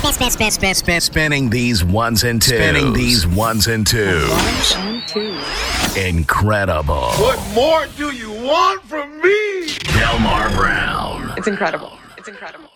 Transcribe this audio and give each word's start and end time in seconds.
spin, 0.00 0.12
spin, 0.12 0.30
spin, 0.30 0.50
spin, 0.50 0.74
spin, 0.74 1.00
spinning 1.00 1.50
these 1.50 1.84
ones 1.84 2.24
and 2.24 2.40
twos. 2.40 2.56
Spinning 2.56 2.92
these 2.92 3.26
ones 3.26 3.66
and 3.66 3.86
twos. 3.86 4.28
Ones 4.30 4.74
and 4.76 5.06
twos. 5.06 5.96
Incredible. 5.96 7.10
What 7.12 7.38
more 7.54 7.86
do 7.96 8.14
you 8.14 8.32
want 8.32 8.82
from 8.84 9.20
me? 9.20 9.68
Delmar 9.98 10.50
Brown. 10.50 11.34
It's 11.36 11.48
incredible. 11.48 11.98
It's 12.16 12.28
incredible. 12.28 12.70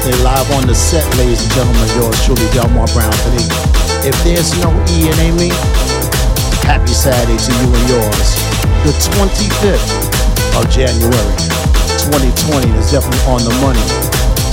Definitely 0.00 0.24
live 0.24 0.50
on 0.56 0.64
the 0.64 0.72
set, 0.72 1.04
ladies 1.20 1.44
and 1.44 1.52
gentlemen. 1.52 1.84
Yours 1.92 2.16
truly, 2.24 2.48
Delmar 2.56 2.88
Brown 2.96 3.12
today. 3.20 3.44
If 4.00 4.16
there's 4.24 4.48
no 4.64 4.72
E 4.96 5.12
in 5.12 5.18
Amy, 5.28 5.52
happy 6.64 6.96
Saturday 6.96 7.36
to 7.36 7.52
you 7.60 7.68
and 7.68 7.84
yours. 7.84 8.28
The 8.80 8.96
25th 8.96 10.56
of 10.56 10.64
January, 10.72 11.36
2020 12.08 12.80
is 12.80 12.96
definitely 12.96 13.20
on 13.28 13.44
the 13.44 13.52
money. 13.60 13.84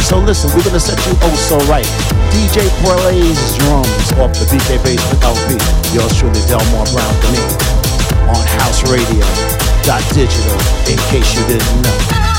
So 0.03 0.19
listen, 0.19 0.51
we're 0.51 0.67
gonna 0.67 0.83
set 0.83 0.99
you 1.07 1.15
oh 1.15 1.35
so 1.39 1.55
right. 1.71 1.87
DJ 2.35 2.67
plays 2.83 3.39
drums 3.63 4.11
off 4.19 4.35
the 4.35 4.43
BK 4.51 4.83
Basement 4.83 5.23
LP. 5.23 5.55
Yours 5.95 6.11
truly, 6.19 6.43
Delmar 6.51 6.83
Brown 6.91 7.13
to 7.23 7.27
me. 7.31 7.39
On 8.35 8.43
House 8.59 8.83
Radio. 8.91 9.23
Digital, 10.11 10.59
in 10.91 10.99
case 11.07 11.39
you 11.39 11.47
didn't 11.47 11.81
know. 11.87 12.36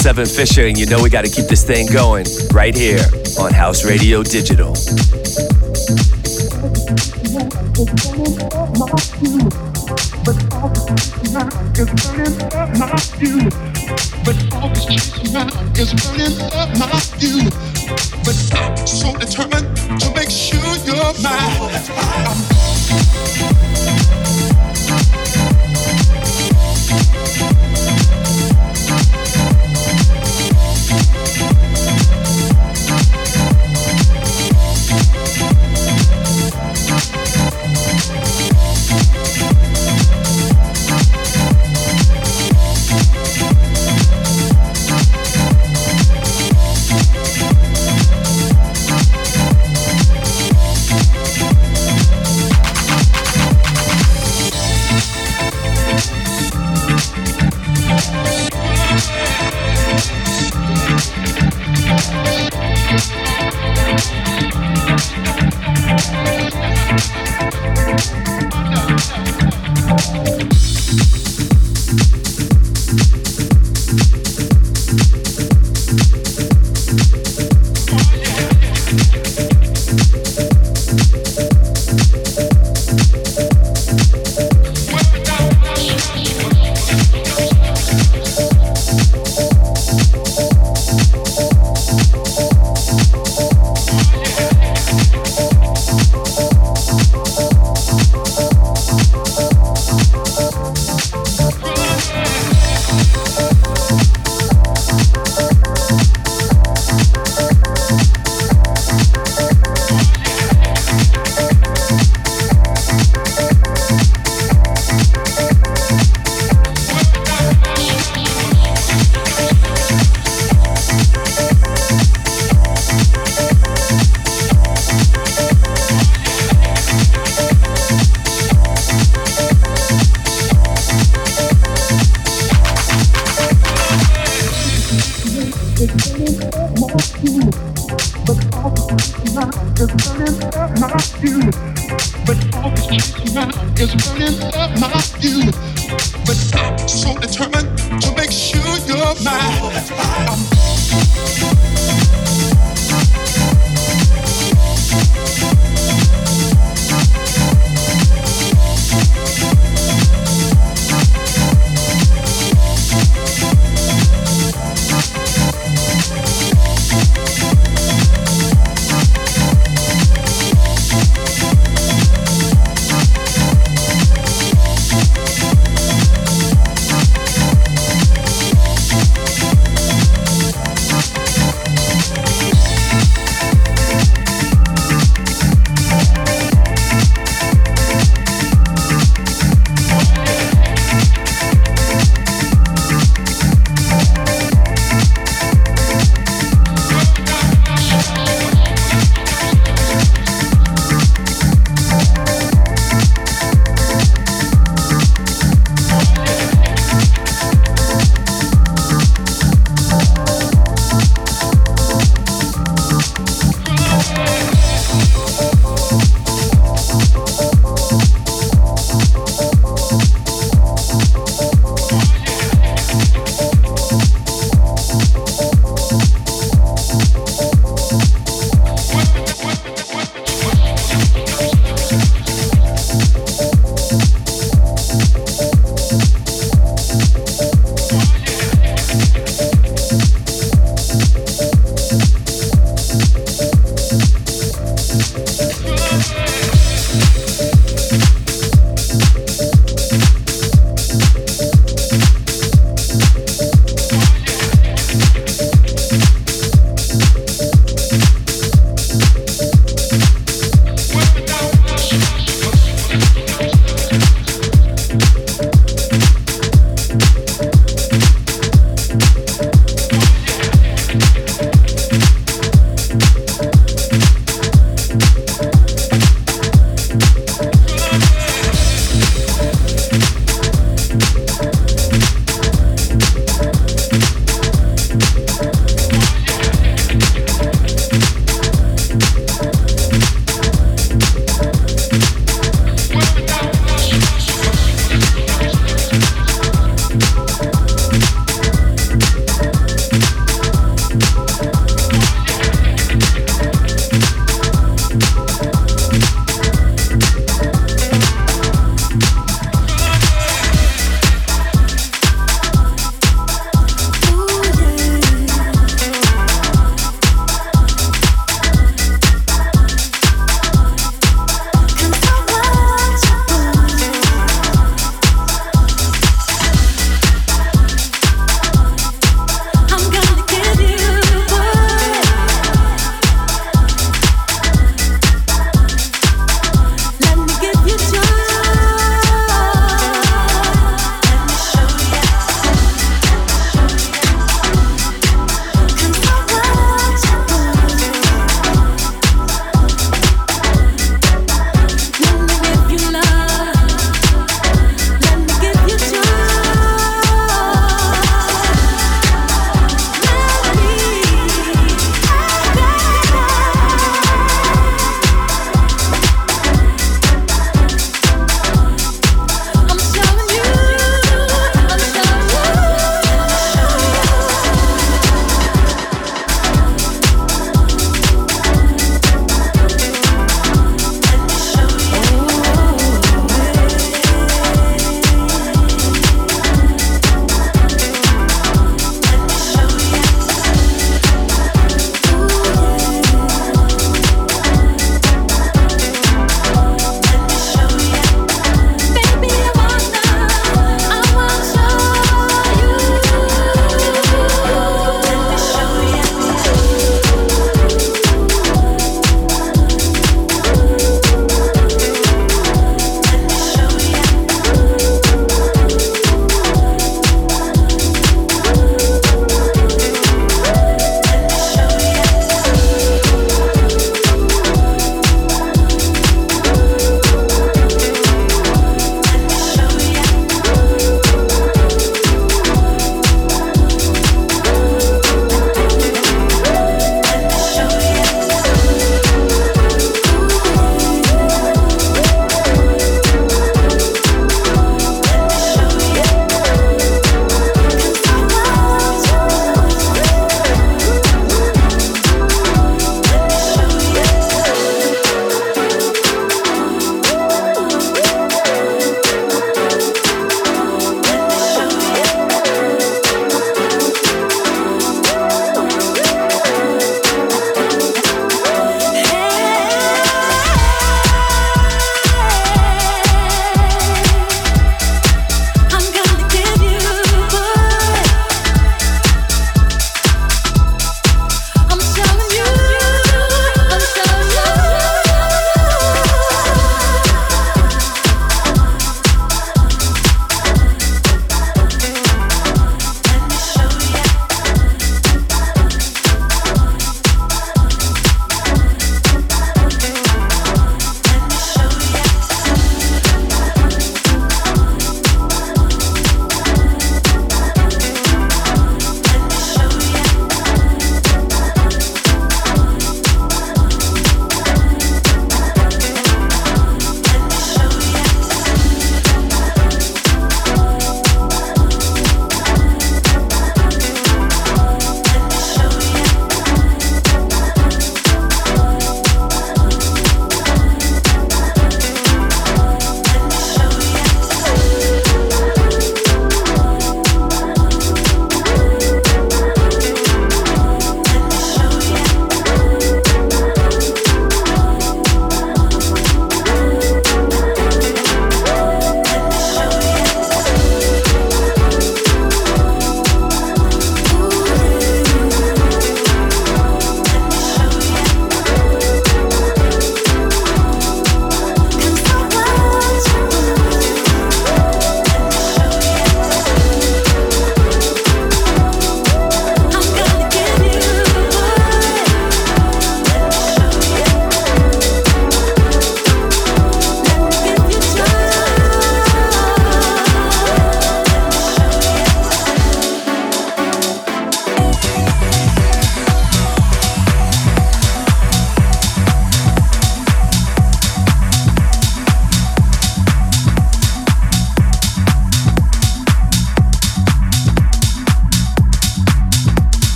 Cevin 0.00 0.34
Fisher, 0.34 0.66
and 0.66 0.78
you 0.78 0.86
know 0.86 1.02
we 1.02 1.10
got 1.10 1.26
to 1.26 1.30
keep 1.30 1.46
this 1.46 1.62
thing 1.62 1.86
going 1.86 2.24
right 2.54 2.74
here 2.74 3.04
on 3.38 3.52
House 3.52 3.84
Radio 3.84 4.22
Digital. 4.22 4.74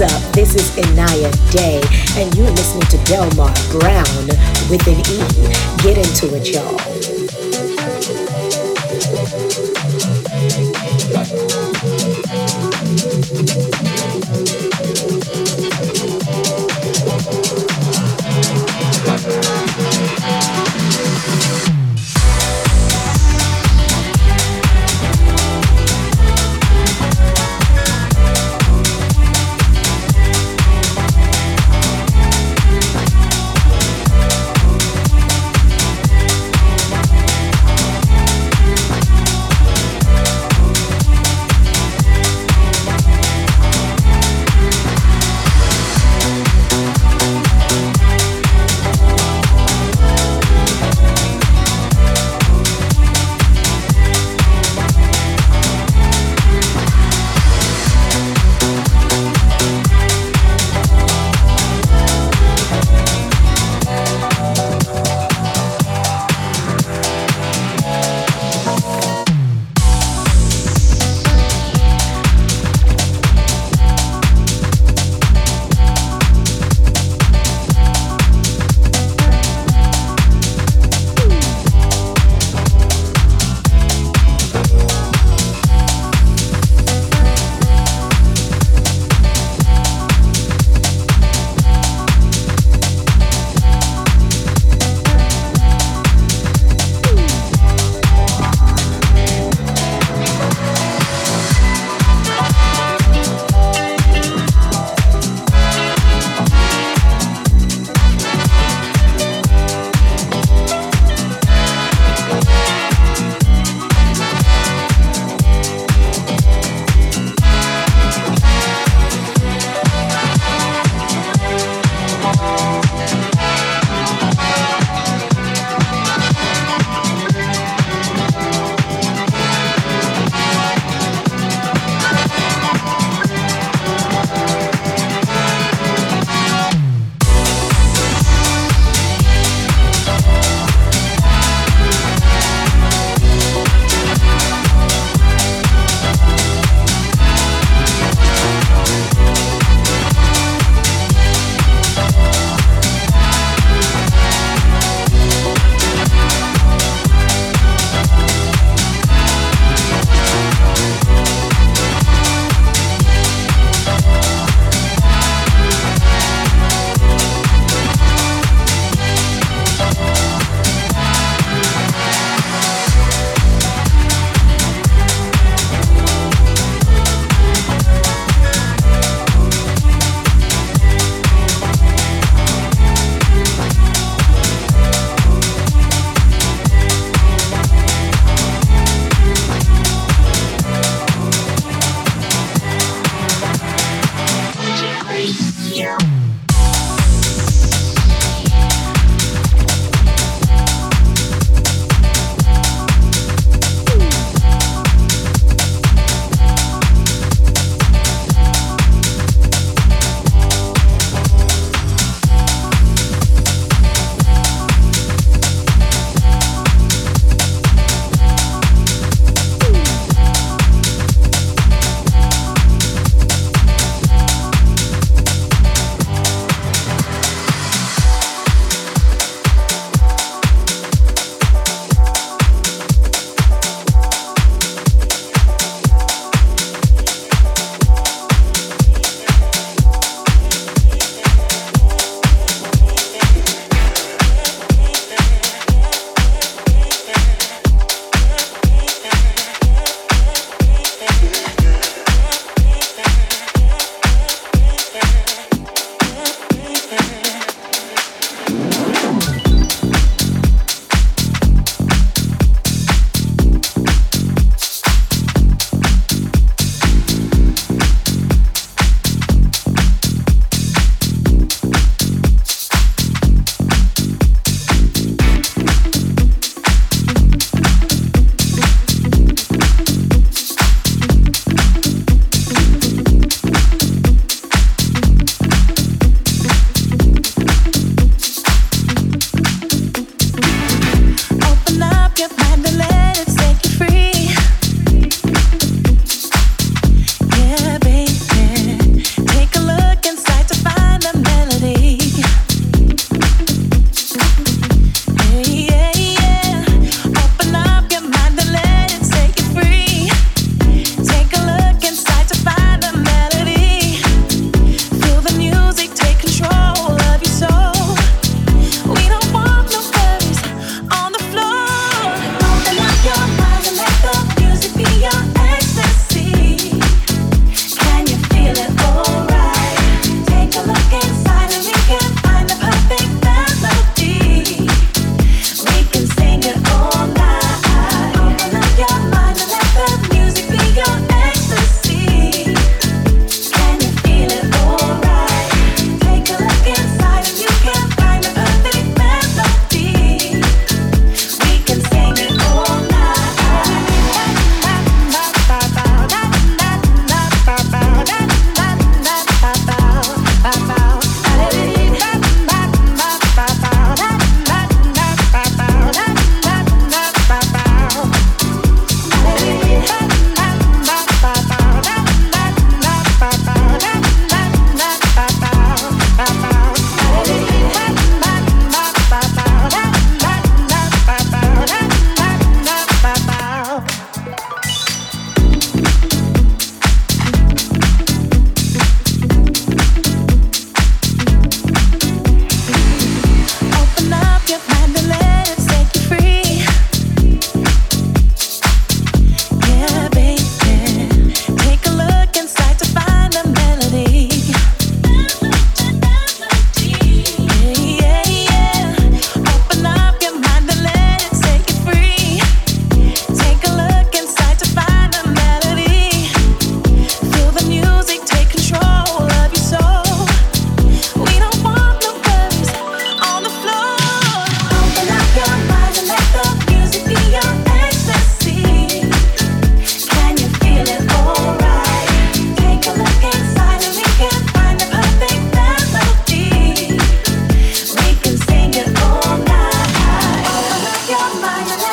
Up? 0.00 0.32
This 0.32 0.54
is 0.54 0.70
Inaya 0.76 1.30
Day, 1.52 1.78
and 2.16 2.34
you're 2.34 2.50
listening 2.52 2.86
to 2.88 2.96
Delmar 3.04 3.52
Brown 3.70 4.26
with 4.70 4.86
an 4.86 4.98
E. 4.98 5.82
Get 5.82 5.98
into 5.98 6.34
it, 6.34 6.48
y'all. 6.48 7.09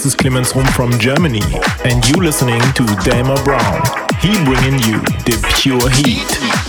This 0.00 0.14
is 0.14 0.14
Clemens 0.14 0.56
Rum 0.56 0.64
from 0.68 0.98
Germany, 0.98 1.42
and 1.84 2.08
you 2.08 2.14
listening 2.22 2.58
to 2.72 2.86
Delmar 3.04 3.36
Brown. 3.44 3.82
He 4.18 4.32
bringing 4.44 4.80
you 4.88 4.98
the 5.26 5.36
pure 5.60 5.90
heat. 5.90 6.59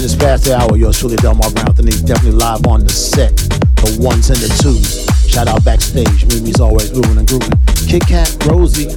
The 0.00 0.56
hour. 0.58 0.76
Yours 0.76 0.98
truly, 0.98 1.16
Delmar 1.16 1.50
Brown 1.50 1.68
Anthony. 1.68 1.90
Definitely 1.90 2.32
live 2.32 2.66
on 2.66 2.84
the 2.84 2.92
set. 2.92 3.36
The 3.36 3.96
ones 4.00 4.30
and 4.30 4.38
the 4.38 4.48
twos. 4.62 5.06
Shout 5.30 5.48
out 5.48 5.64
backstage. 5.64 6.26
Mimi's 6.26 6.60
always 6.60 6.92
moving 6.92 7.18
and 7.18 7.28
grooving. 7.28 7.52
Kit 7.86 8.02
Kat, 8.06 8.36
Rosie, 8.46 8.88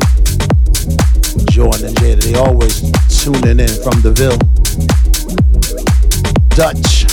Jordan 1.52 1.88
and 1.88 1.98
Jada. 1.98 2.22
They 2.24 2.36
always 2.36 2.82
tuning 3.24 3.60
in 3.60 3.74
from 3.84 4.02
the 4.02 4.12
Ville. 4.16 4.38
Dutch. 6.56 7.06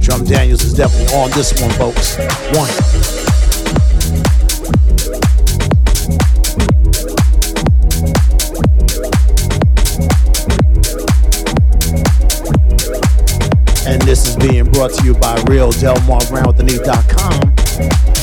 Drum 0.00 0.24
Daniels 0.24 0.62
is 0.62 0.74
definitely 0.74 1.14
on 1.14 1.30
this 1.30 1.52
one, 1.60 1.70
folks. 1.72 2.16
One. 2.56 3.21
Brought 14.72 14.92
to 14.92 15.04
you 15.04 15.14
by 15.14 15.40
Real 15.48 15.70
Delmar 15.70 16.20
Brown 16.28 16.46
with 16.46 16.60
an 16.60 16.66
RealDelmarBrownWithTheNeat.com. 16.66 17.52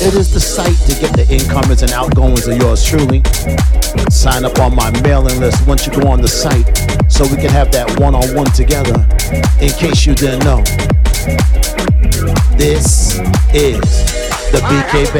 It 0.01 0.15
is 0.15 0.33
the 0.33 0.39
site 0.39 0.77
to 0.87 0.99
get 0.99 1.15
the 1.15 1.27
incomings 1.29 1.81
and 1.81 1.91
outgoings 1.91 2.47
of 2.47 2.57
yours 2.57 2.83
truly. 2.83 3.21
Sign 4.09 4.45
up 4.45 4.59
on 4.59 4.75
my 4.75 4.89
mailing 5.01 5.39
list 5.39 5.65
once 5.67 5.85
you 5.85 5.93
go 5.93 6.07
on 6.07 6.21
the 6.21 6.27
site 6.27 6.65
so 7.11 7.23
we 7.23 7.37
can 7.37 7.49
have 7.49 7.71
that 7.71 7.99
one 7.99 8.15
on 8.15 8.35
one 8.35 8.49
together. 8.51 8.95
In 9.61 9.69
case 9.71 10.05
you 10.05 10.15
didn't 10.15 10.43
know, 10.43 10.63
this 12.57 13.19
is 13.53 13.81
the 14.51 14.59
BK 14.63 15.11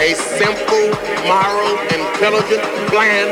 Bass 0.00 0.20
moral, 1.24 1.78
intelligent 1.88 2.62
plan 2.88 3.28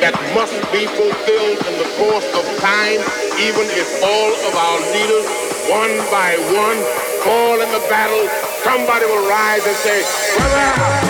that 0.00 0.16
must 0.32 0.56
be 0.72 0.86
fulfilled 0.86 1.60
in 1.68 1.74
the 1.76 1.88
course 2.00 2.24
of 2.32 2.44
time, 2.60 3.00
even 3.36 3.68
if 3.76 3.88
all 4.02 4.32
of 4.48 4.54
our 4.56 4.80
leaders, 4.94 5.26
one 5.68 5.92
by 6.08 6.32
one, 6.56 6.80
fall 7.24 7.60
in 7.60 7.70
the 7.72 7.84
battle, 7.90 8.26
somebody 8.64 9.04
will 9.04 9.28
rise 9.28 9.66
and 9.66 9.76
say, 9.76 10.02
Brother! 10.38 11.09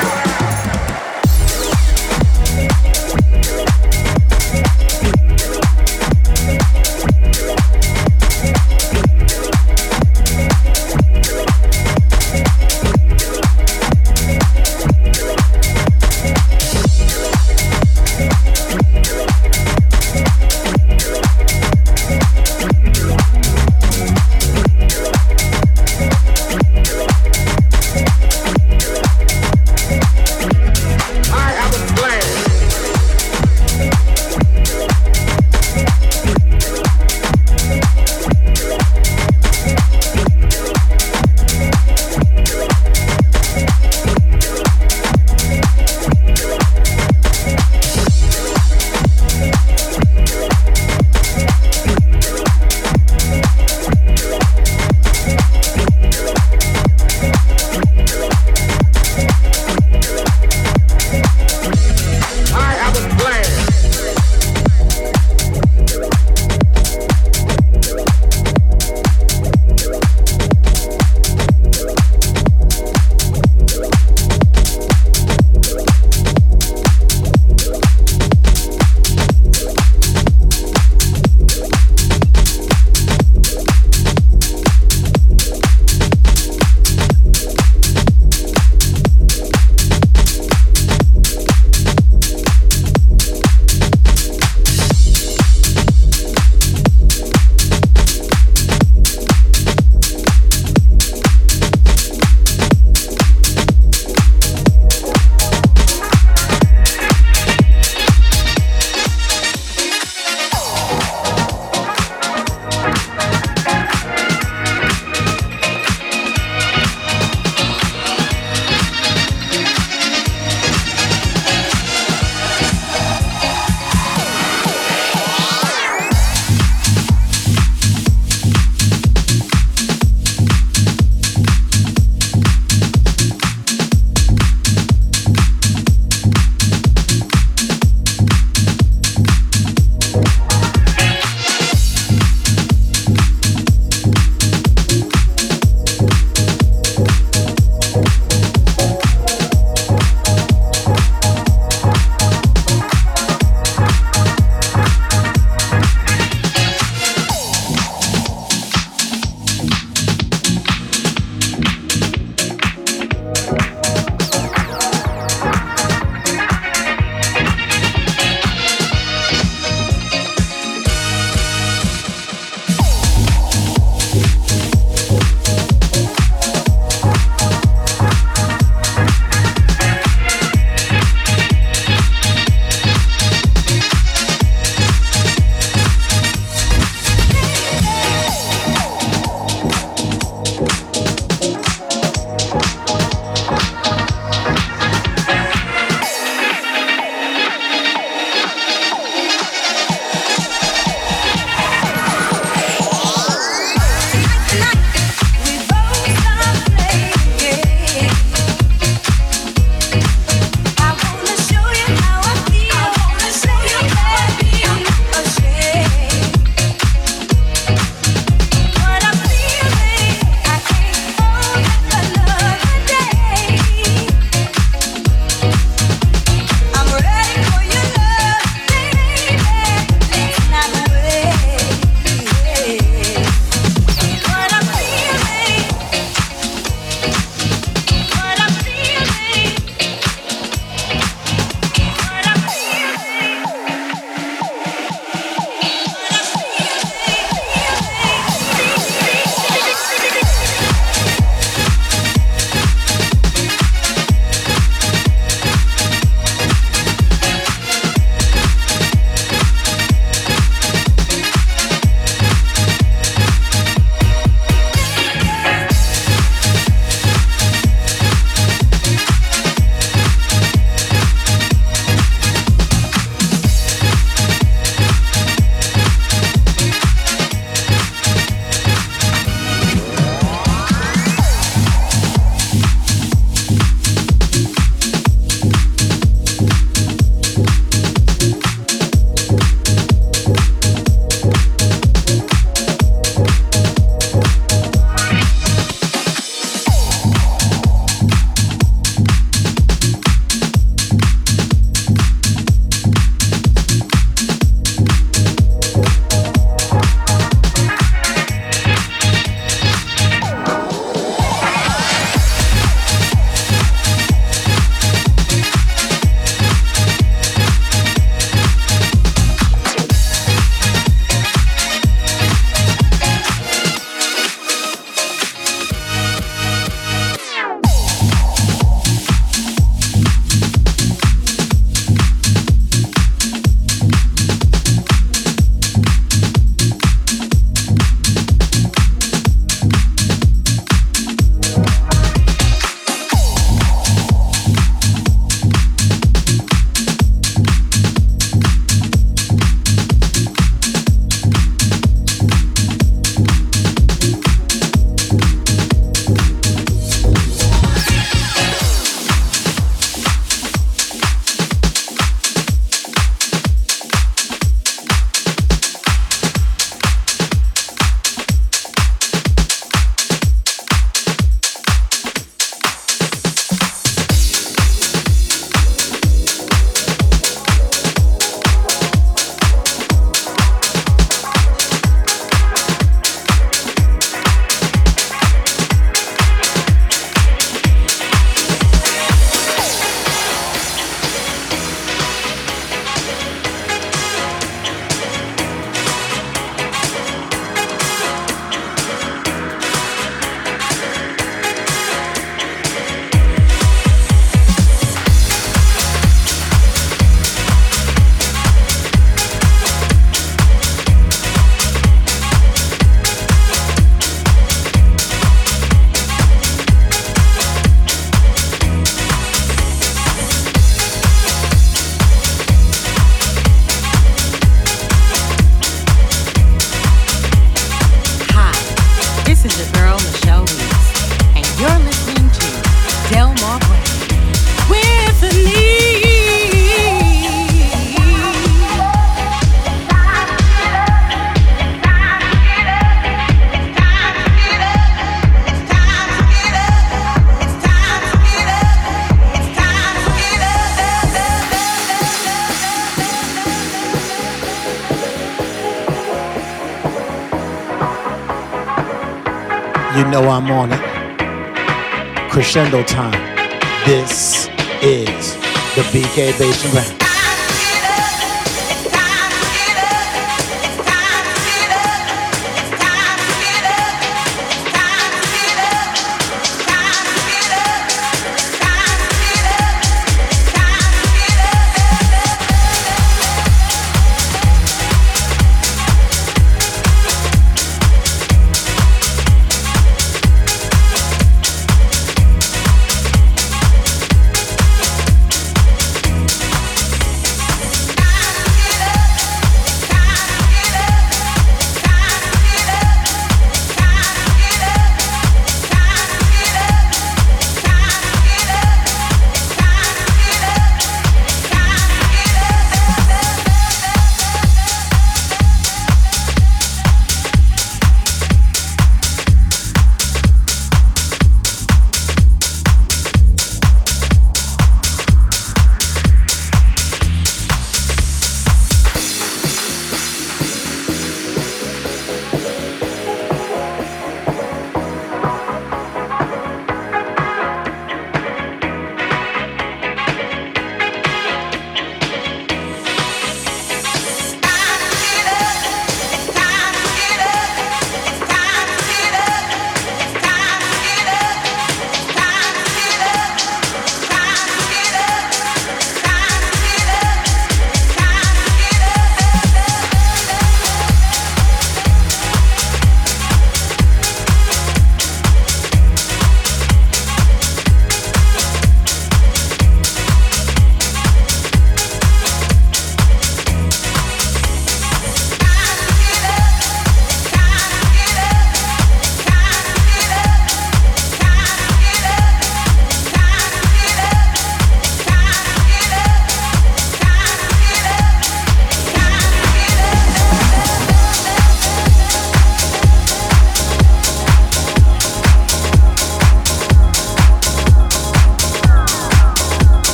Crescendo 462.53 462.83
time. 462.83 463.20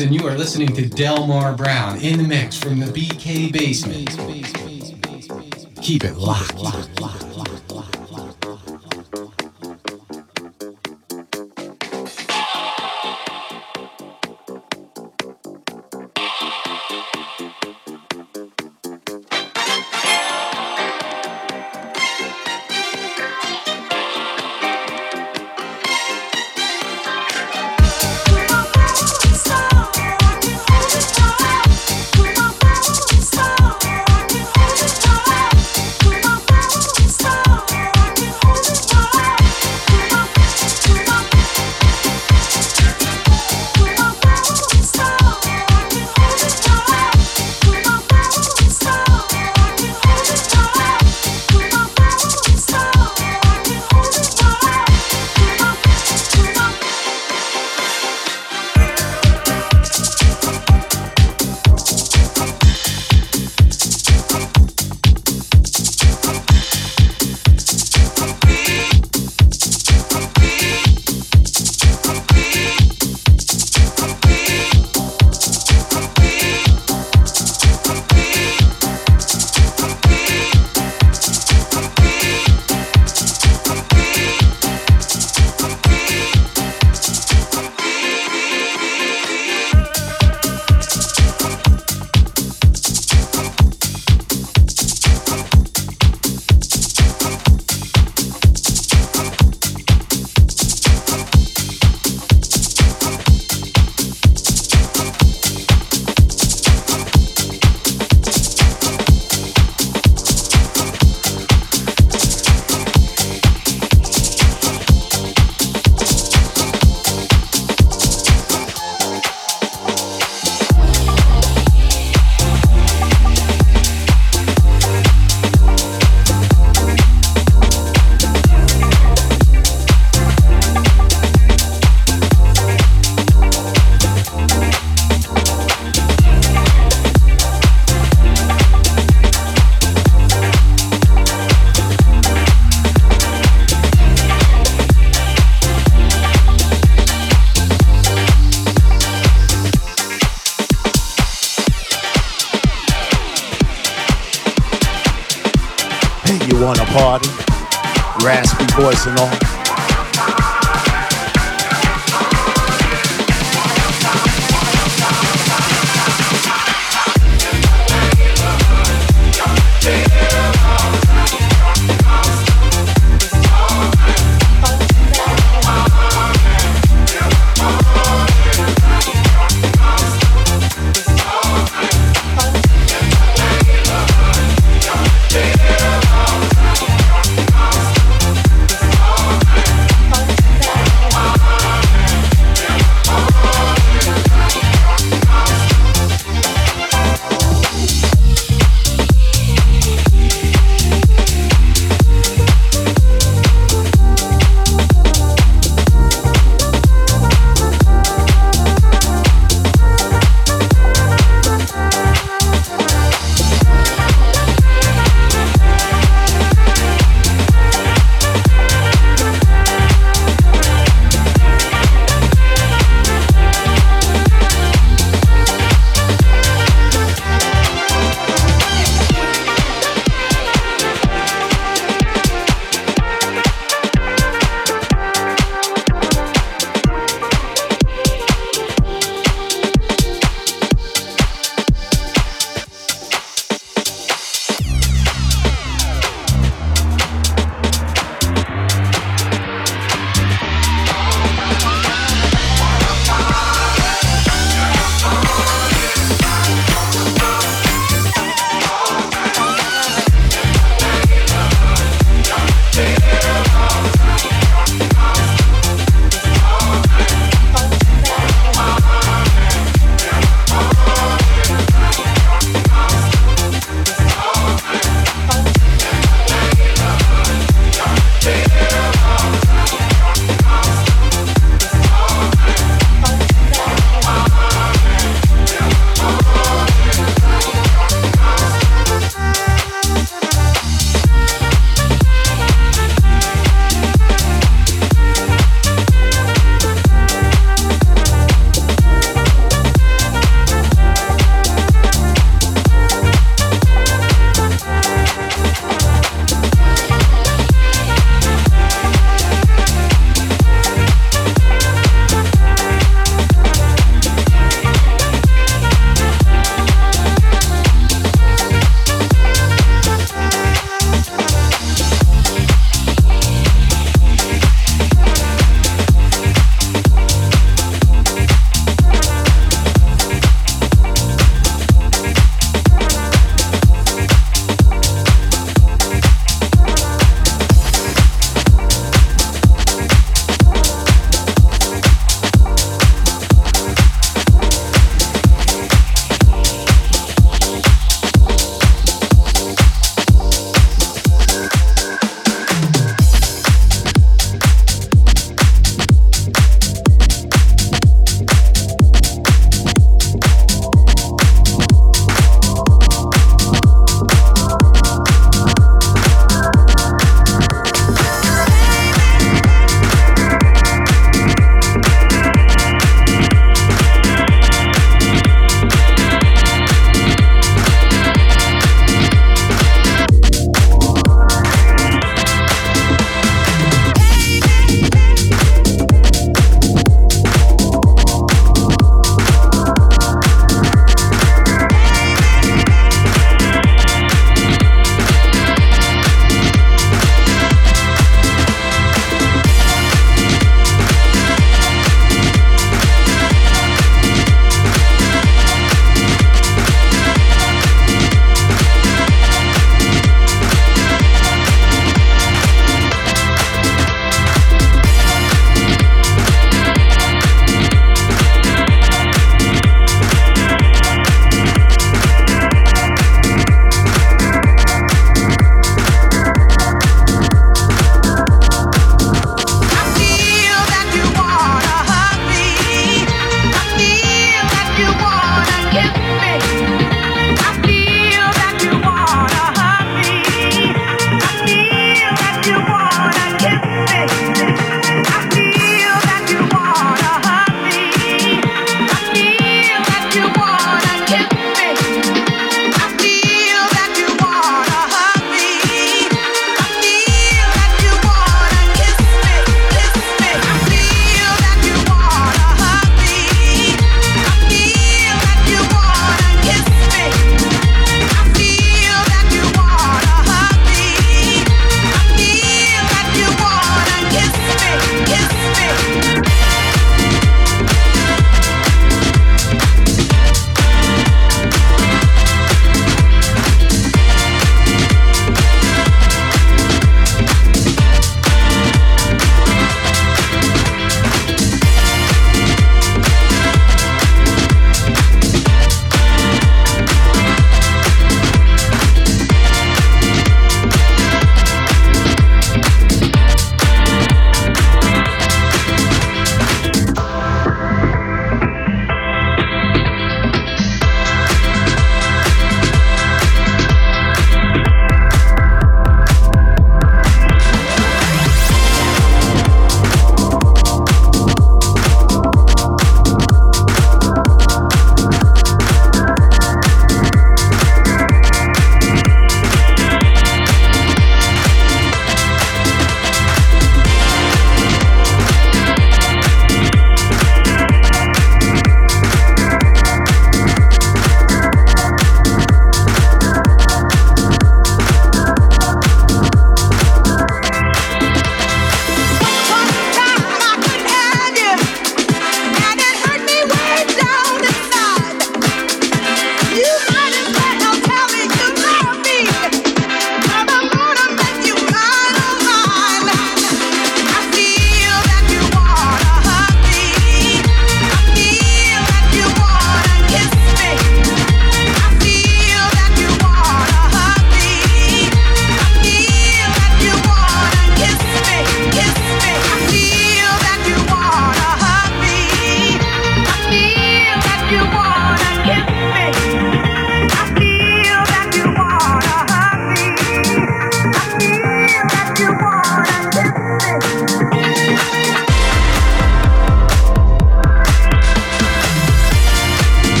And 0.00 0.14
you 0.14 0.26
are 0.26 0.34
listening 0.34 0.74
to 0.76 0.88
Delmar 0.88 1.52
Brown 1.54 2.00
in 2.00 2.16
the 2.16 2.24
mix 2.24 2.56
from 2.56 2.80
the 2.80 2.86
BK 2.86 3.52
Basement. 3.52 4.08
Keep 5.82 6.04
it 6.04 6.14
locked. 6.16 6.54
locked, 6.54 7.00
locked. 7.02 7.29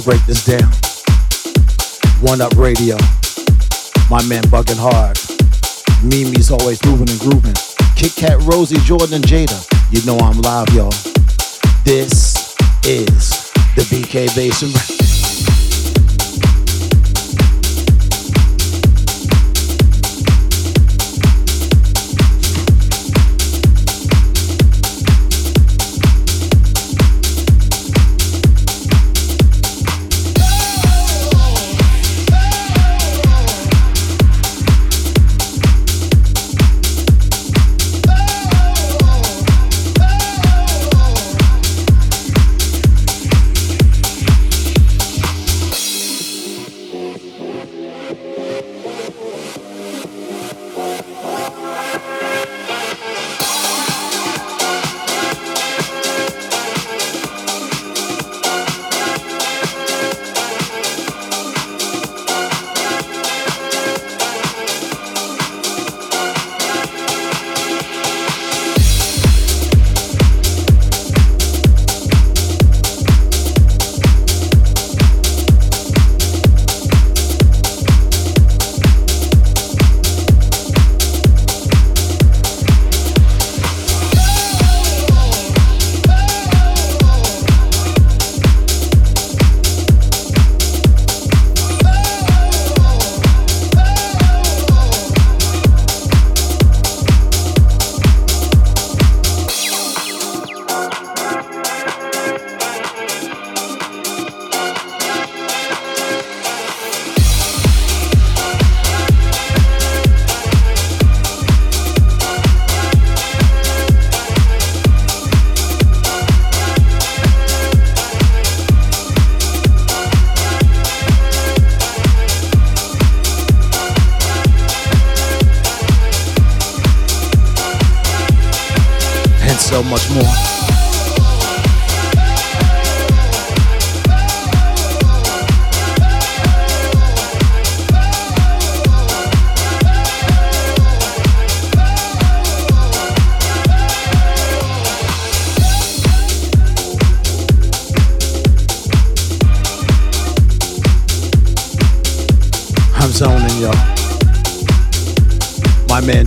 To 0.00 0.06
break 0.06 0.24
this 0.24 0.44
down. 0.44 0.70
One 2.22 2.40
Up 2.40 2.54
Radio. 2.56 2.96
My 4.08 4.24
man 4.26 4.42
bugging 4.44 4.78
hard. 4.78 5.18
Mimi's 6.02 6.50
always 6.50 6.82
moving 6.84 7.10
and 7.10 7.20
grooving. 7.20 7.54
Kit 7.96 8.14
Kat, 8.16 8.38
Rosie, 8.42 8.78
Jordan, 8.84 9.14
and 9.14 9.24
Jada. 9.24 9.60
You 9.90 10.04
know 10.06 10.16
I'm 10.18 10.40
live, 10.42 10.68
y'all. 10.70 10.90
This 11.84 12.56
is 12.84 13.50
the 13.74 13.82
BK 13.90 14.34
Basement. 14.34 15.09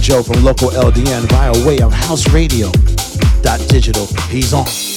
Joe 0.03 0.21
from 0.21 0.43
local 0.43 0.69
LDN 0.69 1.27
via 1.29 1.65
way 1.65 1.79
of 1.79 1.91
House 1.91 2.29
Radio. 2.29 2.69
Digital. 3.67 4.05
He's 4.29 4.53
on. 4.53 4.92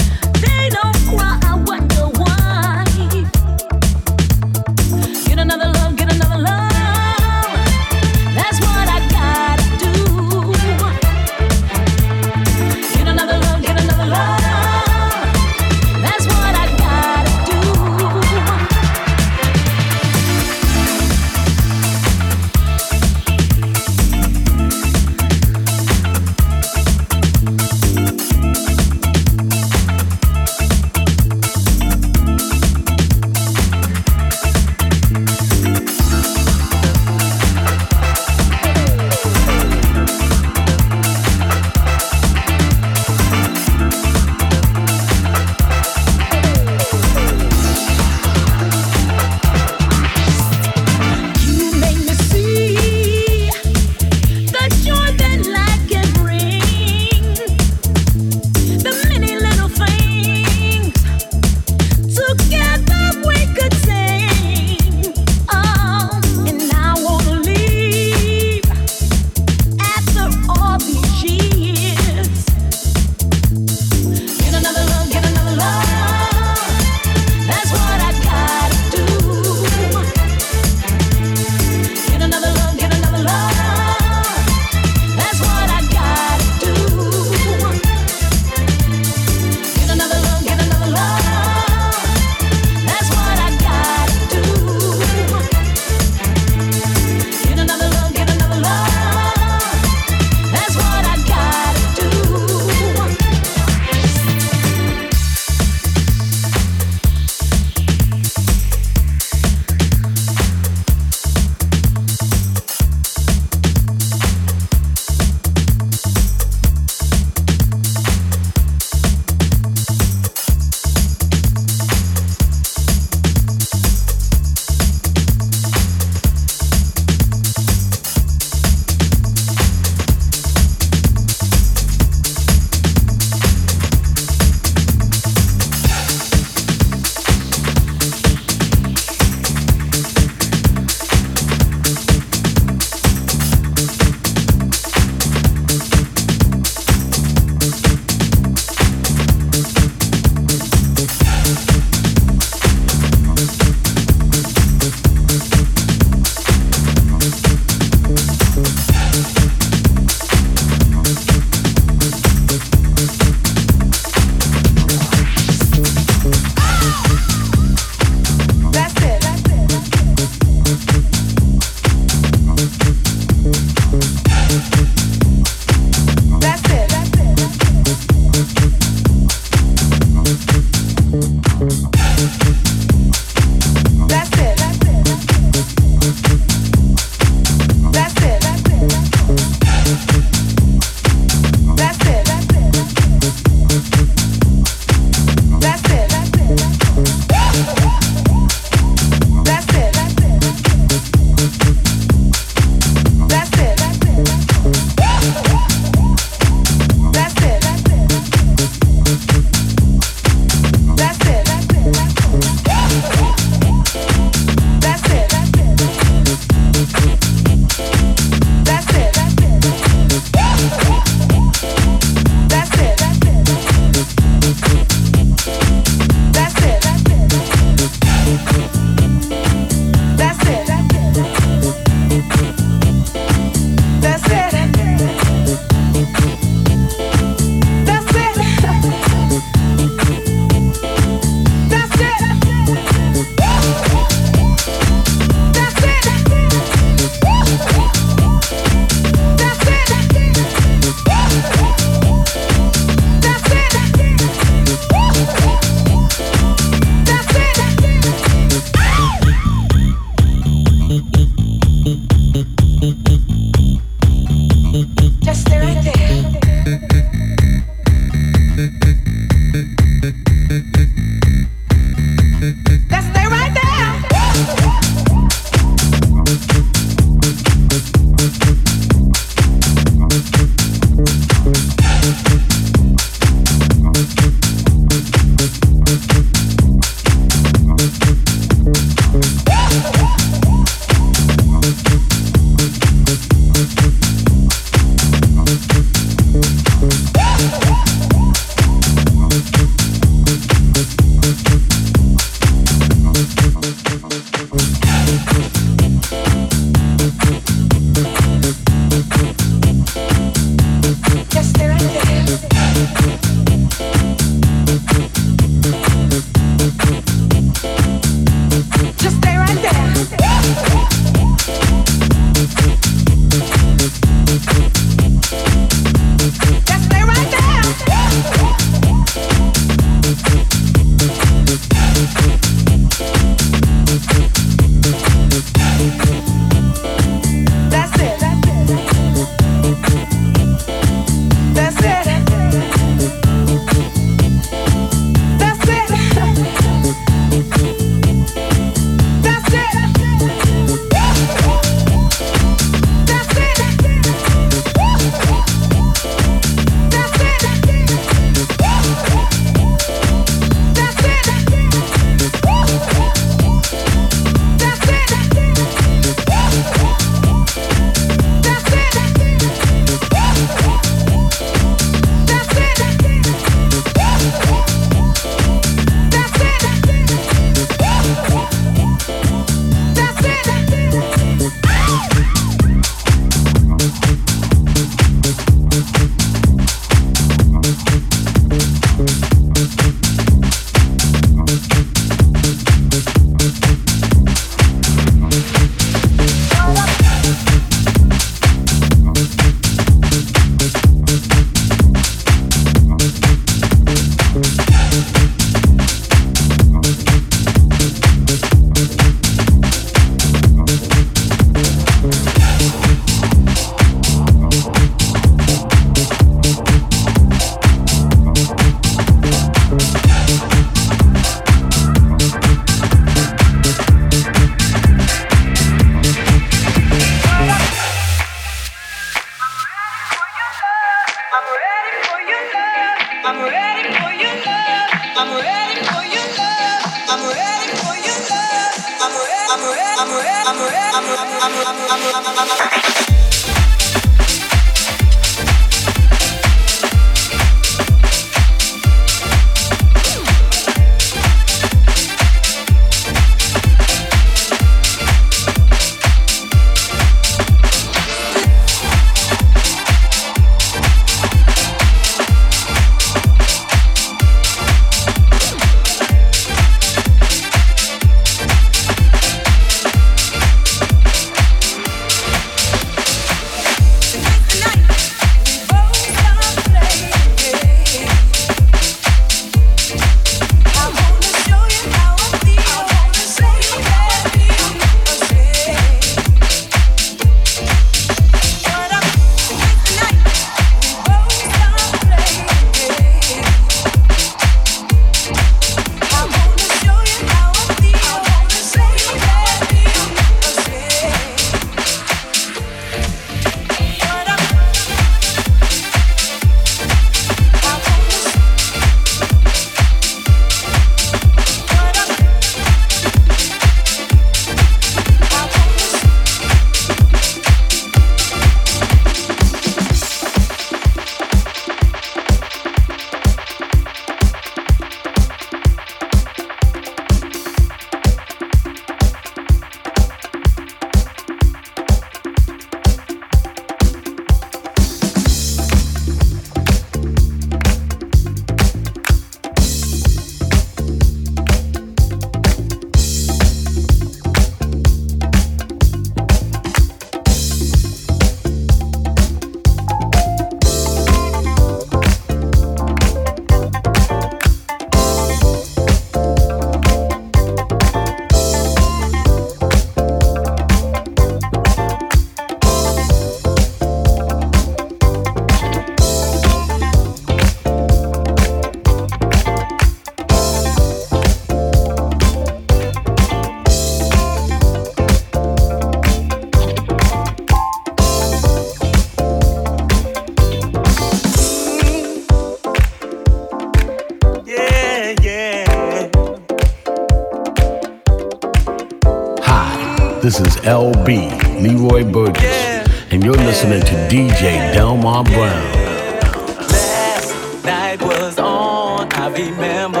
Last 597.91 597.99
night 597.99 598.07
was 598.07 598.39
on, 598.39 599.11
I 599.11 599.27
remember 599.27 600.00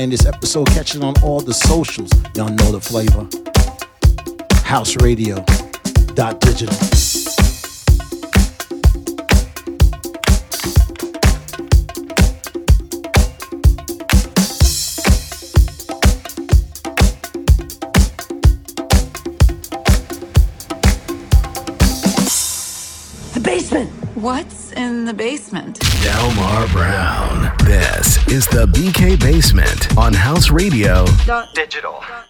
you 0.00 0.16
happen 0.16 0.40
to 0.40 0.40
miss 0.40 0.56
any 0.56 0.64
of 0.64 0.64
this 0.64 0.64
episode, 0.64 0.66
catch 0.68 0.94
it 0.94 1.02
on 1.02 1.14
all 1.22 1.40
the 1.40 1.52
socials. 1.52 2.10
Y'all 2.34 2.48
know 2.48 2.72
the 2.72 2.80
flavor. 2.80 3.28
House 4.64 4.96
Radio 5.02 5.44
dot 6.14 6.40
digital. 6.40 6.74
The 23.34 23.40
basement. 23.42 23.90
What's 24.16 24.72
in 24.72 25.04
the 25.04 25.14
basement? 25.14 25.89
Delmar 26.02 26.66
Brown. 26.68 27.54
This 27.58 28.26
is 28.28 28.46
the 28.46 28.64
BK 28.66 29.20
Basement 29.20 29.98
on 29.98 30.14
House 30.14 30.50
Radio. 30.50 31.04
Digital. 31.04 31.44
Digital. 31.54 32.00
Digital. 32.00 32.29